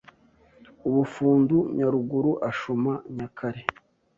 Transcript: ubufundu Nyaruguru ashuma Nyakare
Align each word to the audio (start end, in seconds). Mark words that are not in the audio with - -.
ubufundu 0.87 1.57
Nyaruguru 1.77 2.31
ashuma 2.49 2.91
Nyakare 3.15 3.61